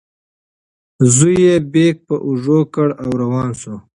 زوی 1.15 1.35
یې 1.45 1.55
بیک 1.71 1.95
په 2.07 2.15
اوږه 2.25 2.59
کړ 2.73 2.89
او 3.03 3.09
روان 3.21 3.49
شو. 3.59 3.75